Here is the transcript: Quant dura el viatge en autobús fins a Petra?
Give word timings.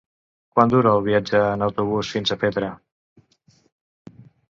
Quant 0.55 0.71
dura 0.73 0.93
el 0.99 1.03
viatge 1.09 1.43
en 1.51 1.67
autobús 1.67 2.11
fins 2.17 2.35
a 2.37 2.41
Petra? 2.47 2.73